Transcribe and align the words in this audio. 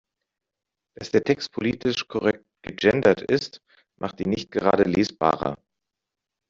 Dass 0.97 1.11
der 1.11 1.23
Text 1.23 1.51
politisch 1.51 2.07
korrekt 2.07 2.43
gegendert 2.65 3.21
ist, 3.21 3.61
macht 3.99 4.19
ihn 4.21 4.31
nicht 4.31 4.49
gerade 4.49 4.81
lesbarer. 4.81 5.55